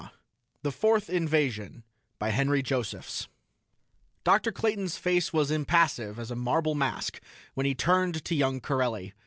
[0.63, 1.83] _THE FOURTH INVASION
[2.17, 3.27] by Henry Josephs
[4.23, 4.51] Dr.
[4.51, 7.21] Clayton's face was impassive as a marble mask
[7.53, 9.13] when he turned to young Corelli.